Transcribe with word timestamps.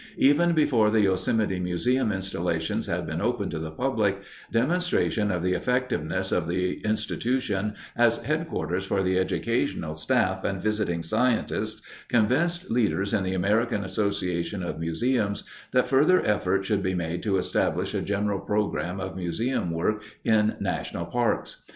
Even 0.17 0.53
before 0.53 0.89
the 0.89 1.01
Yosemite 1.01 1.59
museum 1.59 2.11
installations 2.11 2.87
had 2.87 3.05
been 3.05 3.21
opened 3.21 3.51
to 3.51 3.59
the 3.59 3.69
public, 3.69 4.19
demonstration 4.51 5.29
of 5.29 5.43
the 5.43 5.53
effectiveness 5.53 6.31
of 6.31 6.47
the 6.47 6.79
institution 6.79 7.75
as 7.95 8.23
headquarters 8.23 8.83
for 8.83 9.03
the 9.03 9.19
educational 9.19 9.93
staff 9.93 10.43
and 10.43 10.59
visiting 10.59 11.03
scientists 11.03 11.83
convinced 12.07 12.71
leaders 12.71 13.13
in 13.13 13.21
the 13.21 13.35
American 13.35 13.83
Association 13.83 14.63
of 14.63 14.79
Museums 14.79 15.43
that 15.69 15.87
further 15.87 16.25
effort 16.25 16.65
should 16.65 16.81
be 16.81 16.95
made 16.95 17.21
to 17.21 17.37
establish 17.37 17.93
a 17.93 18.01
general 18.01 18.39
program 18.39 18.99
of 18.99 19.15
museum 19.15 19.69
work 19.69 20.01
in 20.23 20.55
national 20.59 21.05
parks. 21.05 21.61